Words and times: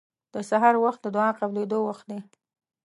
د 0.33 0.35
سحر 0.49 0.75
وخت 0.83 0.99
د 1.03 1.07
دعا 1.15 1.29
قبلېدو 1.39 1.79
وخت 1.87 2.05
دی. 2.11 2.19